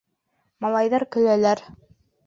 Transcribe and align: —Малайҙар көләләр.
—Малайҙар 0.65 1.07
көләләр. 1.17 1.67